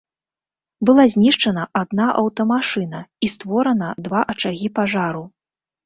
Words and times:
Была 0.89 1.05
знішчана 1.15 1.63
адна 1.81 2.09
аўтамашына 2.23 2.99
і 3.27 3.33
створана 3.37 3.95
два 4.05 4.21
ачагі 4.35 4.77
пажару. 4.81 5.23